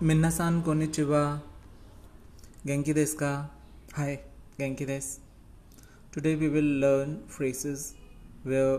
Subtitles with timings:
[0.00, 1.40] Minna-san konnichiwa.
[2.64, 3.44] Genki desu?
[3.96, 4.20] Hi,
[4.56, 5.18] Genki desu.
[6.12, 7.96] Today we will learn phrases
[8.44, 8.78] where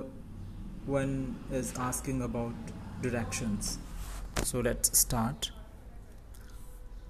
[0.85, 2.53] one is asking about
[3.01, 3.79] directions.
[4.43, 5.51] So let's start.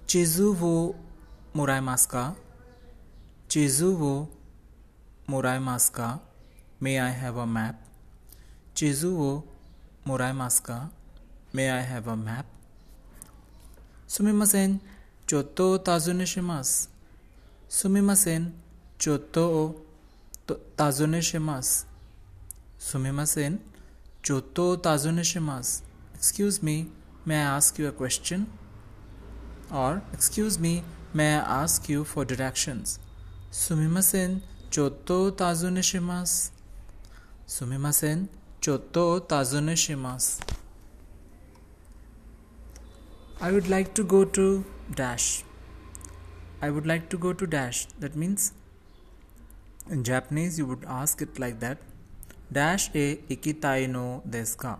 [0.08, 0.96] Chizu wo
[1.54, 2.34] moraimasu?
[3.48, 4.28] Chizu wo
[5.28, 6.20] moraimasu?
[6.80, 7.76] May I have a map?
[8.74, 9.44] Chizu wo
[10.04, 10.90] moraimasu?
[11.52, 12.46] May I have a map?
[14.10, 14.80] 수미마센
[15.24, 16.88] 조또 따즈네시마스
[17.68, 18.52] 수미마센
[18.98, 19.86] 조또
[20.76, 21.86] 따즈네시마스
[22.76, 23.60] 수미마센
[24.22, 25.84] 조또 따즈네시마스
[26.16, 26.90] Excuse me,
[27.24, 28.48] may I ask you a question?
[29.72, 30.82] Or, excuse me,
[31.14, 32.98] may I ask you for directions?
[33.52, 36.50] Sumimasen choto tazuneshimasu.
[37.46, 38.28] Sumimasen
[38.60, 40.49] choto tazuneshimasu.
[43.42, 45.44] I would like to go to dash.
[46.60, 47.86] I would like to go to dash.
[47.98, 48.52] That means
[49.88, 51.78] in Japanese you would ask it like that.
[52.52, 54.78] Dash e ikitai no desu ka?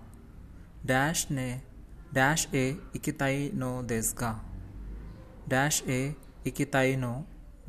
[0.84, 1.62] Dash ne
[2.12, 4.34] dash e ikitai no desu ka?
[5.48, 6.14] Dash e
[6.44, 7.24] ikitai no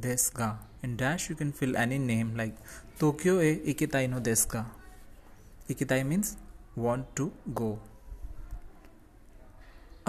[0.08, 0.50] desu ka?
[0.84, 2.58] In dash you can fill any name like
[3.00, 4.66] Tokyo e ikitai no desu ka?
[5.70, 6.36] Ikitai means
[6.76, 7.80] want to go.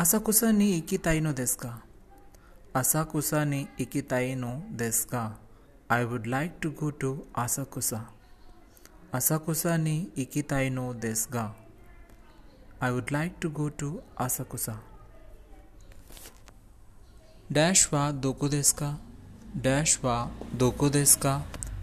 [0.03, 1.69] Asakusa नी इकी ताई नो देश का
[2.77, 5.21] Asakusa नी इकी ताई नो देश का
[5.91, 7.11] I would like to go to
[7.43, 8.01] Asakusa
[9.15, 11.45] Asakusa नी इकी ताई नो देश का
[12.83, 13.91] I would like to go to
[14.27, 14.75] Asakusa
[17.53, 18.91] dash वा दोको देश का
[19.69, 20.17] डैश वा
[20.57, 21.37] दोको देश का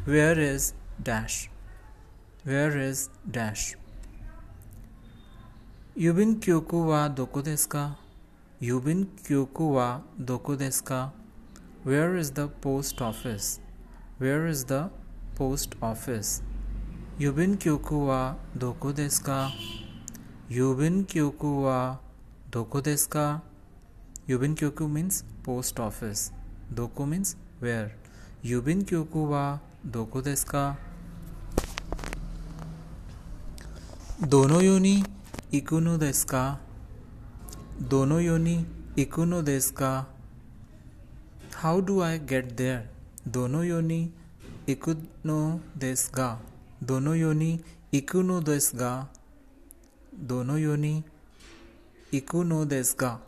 [0.08, 0.72] where is
[1.04, 1.40] dash
[2.46, 3.74] where is dash
[6.00, 7.88] युबिन क्योंकु वा दोको देश का
[8.62, 11.12] You've been kyoku wa doku desu ka?
[11.86, 13.62] Where is the post office?
[14.18, 14.90] Where is the
[15.36, 16.42] post office?
[17.18, 19.54] You've been kyoku wa doku desu ka?
[20.50, 21.98] You've been kyoku wa
[22.52, 23.40] doku desu ka?
[24.28, 26.34] You've been kyoku means post office.
[26.74, 27.96] Doku means where.
[28.44, 30.76] You've been kyoku wa doku desu ka?
[34.20, 34.96] दोनों योनी
[35.56, 36.69] इकुनु देश का
[37.82, 38.66] दोनों योनि
[39.00, 40.16] इकोनो देश का।
[41.56, 42.90] How do I get there
[43.28, 44.14] दोनों योनि
[44.70, 46.42] इकुनो देश का।
[46.84, 47.60] दोनों योनि
[47.94, 49.14] इकुनो देश का।
[50.16, 51.04] दोनों योनि
[52.14, 53.20] इकुनो देश का।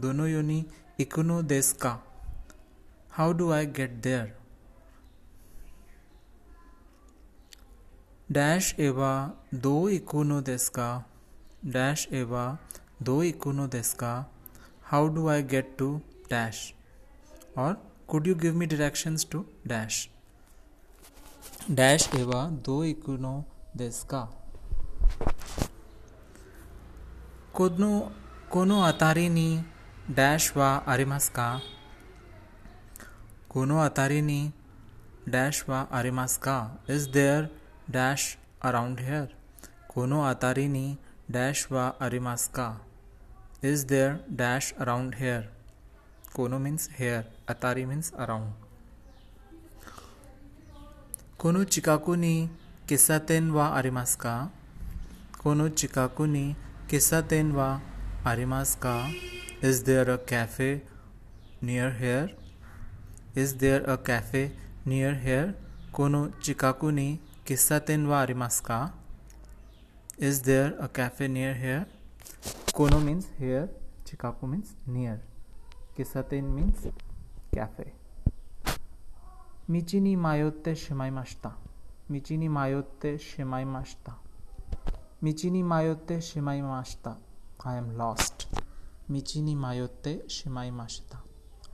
[0.00, 0.64] दोनों योनि
[1.00, 2.02] इकुनो देश का।
[3.10, 4.38] How do I get there
[8.32, 11.04] dash एवा दो इकोनो देश का।
[11.64, 12.58] डैश एवा
[13.02, 14.12] दो इकोनो देश का।
[14.84, 15.90] How do I get to
[16.30, 16.74] dash
[17.58, 17.74] और
[18.08, 20.08] could you give me directions to dash
[21.70, 23.32] dash एवा दो इकोनो
[23.76, 24.22] देश का।
[27.54, 27.90] कोनो
[28.52, 29.48] कोनो अतारी नी
[30.10, 31.48] डैश वा अरिमास का।
[33.50, 34.40] कोनो अतारी नी
[35.28, 36.58] डैश वा अरिमास का।
[36.90, 37.48] Is there
[37.90, 39.36] dash around here
[39.88, 40.86] कोनो अतारी नी
[41.30, 42.68] डैश वा अरिमास का।
[43.61, 45.45] Is there dash around here?
[46.33, 48.17] この辺りにダッシュはありますか Is there dash around here?
[48.17, 48.63] Kono means here, atari means around.
[51.37, 52.49] この近くに
[52.87, 54.49] 喫茶店はありますか
[55.37, 56.55] この近くに
[56.87, 57.81] 喫茶店は
[58.23, 59.07] ありますか
[59.61, 60.81] Is there a cafe
[61.61, 62.35] near here?
[63.35, 64.51] Is there a cafe
[64.85, 65.55] near here?
[65.91, 68.93] この近くに喫茶店はありますか
[70.17, 71.87] Is there a cafe near here?
[72.72, 73.68] Kono means here,
[74.08, 75.20] Chicago means near,
[75.96, 76.86] Kisaten means
[77.52, 77.92] cafe.
[79.68, 81.52] Michini mayotte shimaimashita.
[82.10, 84.14] Michini mayotte shimaimashita.
[85.22, 87.16] Michini mayotte shimaimashita.
[87.64, 88.46] I am lost.
[89.10, 91.18] Michini mayotte shimaimashita.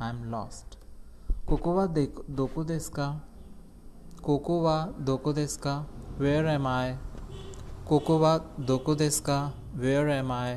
[0.01, 0.79] I am lost.
[1.47, 3.21] Koko wa doko desu ka?
[4.23, 5.85] Koko wa doko desu ka?
[6.19, 6.97] Where am I?
[7.89, 8.37] कोकोवा
[8.69, 9.37] दोको देश का
[9.77, 10.55] where am I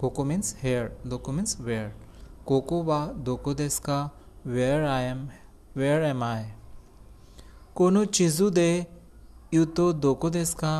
[0.00, 1.88] कोको means here दोको means where
[2.46, 3.98] कोकोवा दोको देश का
[4.46, 5.18] where I am
[5.76, 6.44] where am I
[7.76, 8.64] कोनो चीजू दे
[9.54, 10.72] यू तो दोको देश का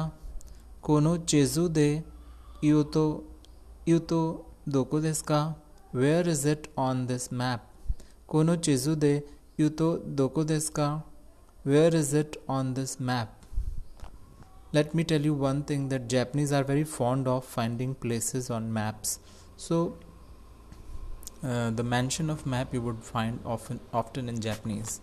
[0.83, 1.89] कोनो चीजू दे
[2.65, 3.05] यू तो
[3.89, 4.21] यू तो
[4.69, 5.43] दोको देश का
[5.95, 7.69] where is it on this map
[8.29, 9.13] कोनो चीजू दे
[9.61, 10.89] यू तो दोको देश का
[11.67, 13.40] where is it on this map
[14.73, 18.73] Let me tell you one thing that Japanese are very fond of finding places on
[18.73, 19.19] maps.
[19.57, 19.99] So,
[21.43, 25.01] uh, the mention of map you would find often often in Japanese.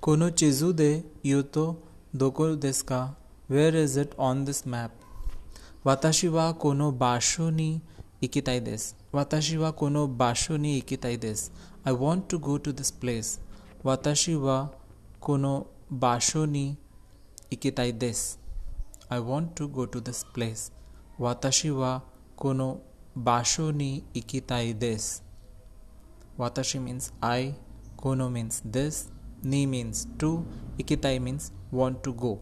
[0.00, 1.76] Kono chizu de yuto
[2.16, 3.14] doko desu ka?
[3.48, 4.92] Where is it on this map?
[5.84, 7.82] Watashi wa kono basho ni
[8.22, 8.94] ikitai desu.
[9.12, 11.50] Watashi wa kono basho ni ikitai desu.
[11.84, 13.38] I want to go to this place.
[13.84, 14.70] Watashi wa
[15.20, 16.78] kono basho ni
[17.50, 18.38] ikitai desu.
[19.10, 20.70] I want to go to this place.
[21.18, 22.02] Watashi wa
[22.36, 22.80] kono
[23.16, 25.22] basho ni ikitai desu.
[26.38, 27.54] Watashi means I,
[27.96, 29.08] kono means this,
[29.42, 30.44] ni means to,
[30.78, 32.40] ikitai means want to go.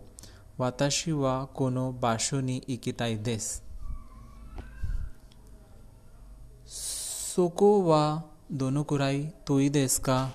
[0.59, 3.61] Watashi wa kono basho ni ikitai desu.
[7.35, 10.31] Soko wa dono kurai toi desu ka?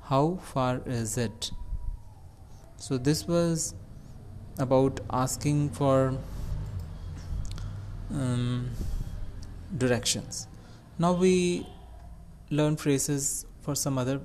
[0.03, 1.51] How far is it?
[2.77, 3.73] So this was
[4.57, 6.17] about asking for
[8.09, 8.69] um,
[9.77, 10.47] directions.
[11.01, 11.65] Now we
[12.51, 14.21] learn phrases for some other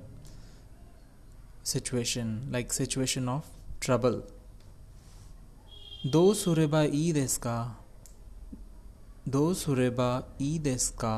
[1.63, 3.47] situation, like situation of
[3.81, 4.17] trouble.
[6.15, 7.55] Do sureba i desu ka?
[9.37, 10.09] Do sureba
[10.49, 11.15] i desu ka?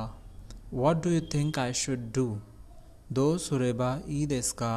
[0.71, 2.41] What do you think I should do?
[3.13, 3.91] Do sureba
[4.21, 4.71] i desu ka?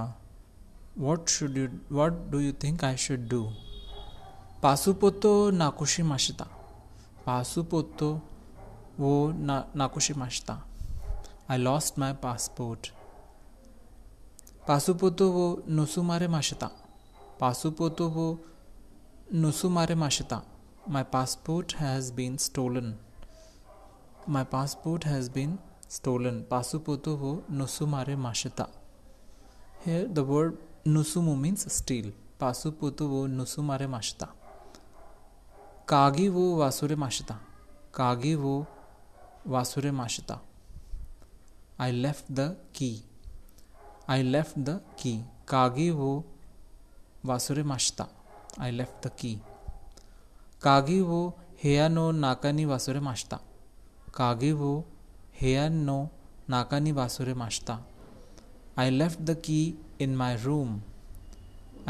[0.95, 1.69] What should you
[1.99, 3.43] what do you think I should do?
[4.65, 6.49] Pasupoto nakushimashita.
[7.27, 8.11] Pasupoto
[8.97, 10.70] wo na, nakushimashita.
[11.49, 12.91] I lost my passport.
[14.67, 16.71] Pasupoto wo nusumare mashita.
[17.39, 18.39] Pasupoto wo
[19.33, 20.43] nusumare mashita.
[20.87, 22.97] My passport has been stolen.
[24.27, 25.57] My passport has been
[25.87, 26.45] stolen.
[26.49, 28.69] Pasupoto wo nusumare mashita.
[29.83, 32.11] Here the word nusumu means steal.
[32.39, 34.29] Pasupoto wo nusumare mashita.
[35.85, 37.35] Kagi wo wasure mashita.
[37.91, 38.67] Kagi wo
[39.45, 40.39] wasure mashita.
[41.81, 42.91] I left the key
[44.09, 45.13] I left the key
[45.47, 46.11] कागी वो
[47.25, 48.07] वासुरे माशता
[48.61, 49.33] I left the की
[50.61, 51.21] कागी वो
[51.63, 53.39] हेया नो नाकानी वासुरे माश्ता
[54.15, 54.73] कागे वो
[55.41, 55.97] हेया नो
[56.49, 57.79] नाकानी वासुरे माशता
[58.79, 59.61] I left the key
[60.01, 60.79] in my room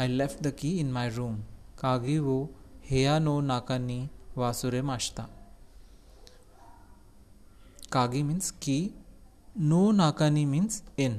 [0.00, 1.36] I left the key in my room
[1.80, 2.38] कागे वो
[2.90, 4.00] हेया नो नाकानी
[4.36, 5.28] वासुरे माश्ता
[7.92, 8.78] कागी मीन्स की
[9.56, 11.14] नो नाकानी मीन्स एन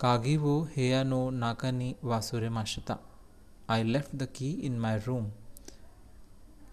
[0.00, 2.96] कागी वो हेया नो नाकानी वासुरे माशता
[3.70, 5.26] I left the key in my room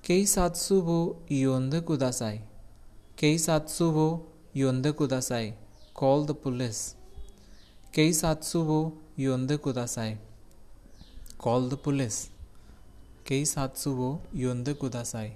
[0.07, 0.99] कई सातसु वो
[1.31, 2.39] योंद कुदासाई
[3.19, 4.07] कई सातसु वो
[4.57, 5.51] योंद कुदासाई
[5.95, 6.79] कॉल द पुलिस
[7.95, 8.79] कई सातसु वो
[9.19, 10.15] योंद कुदासाई
[11.39, 12.23] कॉल द पुलिस
[13.27, 15.29] कई सातसु वो योंद कुदासाई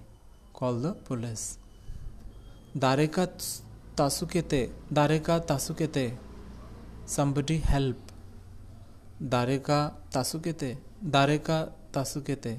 [0.54, 1.46] कॉल द पुलिस
[2.78, 3.28] दारे का
[4.02, 4.62] तासुकेते,
[4.94, 6.06] दारे का तासुकेते
[7.08, 8.08] समबडी हेल्प
[9.32, 9.80] दारे का
[10.14, 12.54] तासुकेते, दारे का तासुकेते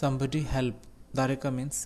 [0.00, 0.82] समबडी हेल्प
[1.16, 1.84] दारे का मीन्स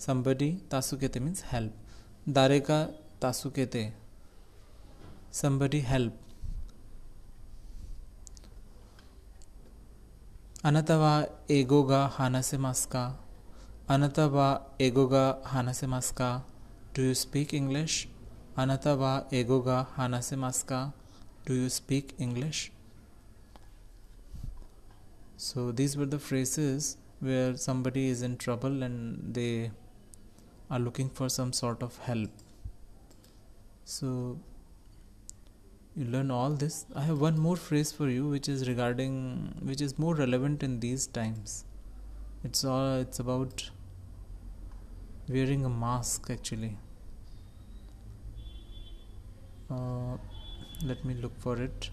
[0.00, 2.84] समबडी तासुकेते मीन्स हेल्प दारे का
[3.22, 3.84] तासुकेते
[5.32, 6.20] समबडी हेल्प
[10.64, 11.14] अनतवा
[11.50, 13.04] एगोगा हानसे मास्का,
[13.90, 14.48] अनतवा
[14.80, 16.30] एगोगा हानसे मास्का
[16.94, 18.08] Do you speak English?
[18.56, 18.96] Anata
[19.32, 20.92] egoga ego?
[21.44, 22.70] Do you speak English?
[25.36, 29.72] So these were the phrases where somebody is in trouble and they
[30.70, 32.30] are looking for some sort of help.
[33.84, 34.38] So
[35.96, 36.86] you learn all this.
[36.94, 40.78] I have one more phrase for you which is regarding which is more relevant in
[40.78, 41.64] these times.
[42.44, 43.70] It's all it's about
[45.28, 46.76] wearing a mask actually.
[49.70, 50.16] Uh,
[50.84, 51.90] let me look for it.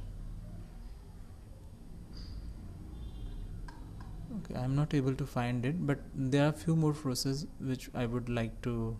[4.38, 6.00] okay i'm not able to find it but
[6.34, 8.96] there are few more phrases which i would like to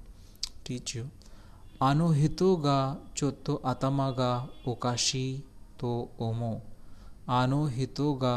[0.64, 1.10] teach you
[2.66, 2.78] ga
[3.16, 4.32] chotto atama ga
[4.66, 5.44] okashi
[5.78, 6.62] to omo
[7.28, 8.36] ano hito ga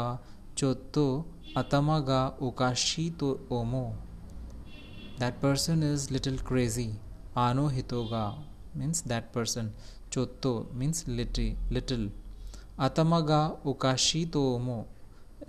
[0.55, 1.25] chotto
[1.55, 3.85] atama ga okashi to omo
[5.19, 6.87] that person is little crazy
[7.37, 8.23] आनो हितोगा
[8.77, 9.71] means that person
[10.13, 12.09] चोत्तो means little little
[12.79, 14.75] अतमगा उकाशी तो मो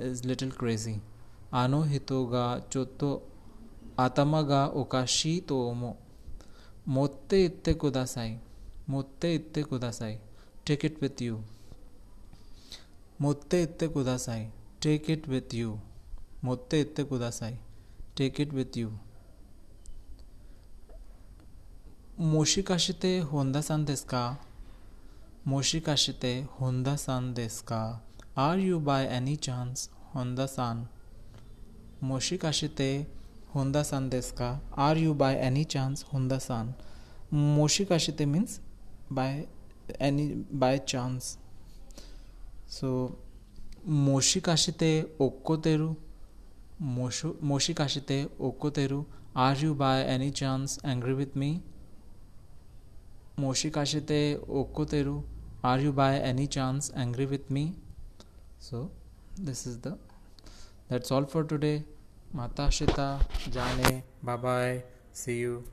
[0.00, 0.94] is little crazy
[1.54, 3.11] आनो हितोगा चोत्तो
[3.99, 5.96] अतमगा उकाशी तो मो
[6.88, 8.37] मोते इत्ते कुदासाई
[8.90, 10.16] मोते इत्ते कुदासाई
[10.66, 11.40] टेक इट विथ यू
[13.20, 14.46] मोते इत्ते कुदासाई
[14.82, 15.78] टेक इट विथ यू
[16.44, 17.58] मोते इत्ते कुदासाई
[18.16, 18.90] take it with you
[22.18, 24.38] Honda san desu ka?
[25.46, 28.00] Moshikashite Honda san desu ka?
[28.35, 30.88] Are you by any chance Honda san?
[32.02, 33.04] Moshikashite
[33.52, 34.61] Honda san desu ka?
[34.73, 36.75] Are you by any chance Honda san?
[37.30, 38.61] Moshikashite means
[39.11, 39.46] by
[40.00, 41.37] any by chance.
[42.66, 43.18] So
[43.87, 45.94] Moshikashite okkoteru
[46.82, 49.04] Moshikashite okkoteru
[49.35, 51.61] Are you by any chance angry with me?
[53.38, 55.23] Moshikashite Okoteru.
[55.62, 57.75] Are you by any chance angry with me?
[58.59, 58.90] So,
[59.37, 59.99] this is the.
[60.88, 61.85] That's all for today.
[62.33, 64.02] Mata Shita Jane.
[64.23, 64.83] Bye bye.
[65.12, 65.64] See you.